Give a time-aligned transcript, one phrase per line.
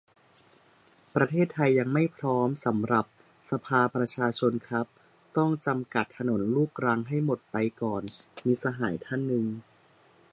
[1.15, 3.05] "ประเทศไทยยังไม่พร้อมสำหรับ
[3.51, 4.85] สภาประชาชนครับ
[5.37, 8.03] ต้องกำจัดถนนลูกรังให้หมดไปก่อน"-
[8.45, 9.45] มิตรสหายท่านหนึ่ง